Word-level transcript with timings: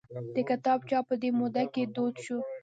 د 0.35 0.37
کتاب 0.49 0.79
چاپ 0.89 1.03
په 1.09 1.15
دې 1.21 1.29
موده 1.39 1.63
کې 1.73 1.83
دود 1.95 2.15
شو. 2.25 2.37